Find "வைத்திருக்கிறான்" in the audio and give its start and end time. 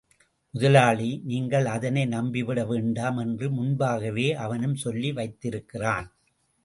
5.11-6.09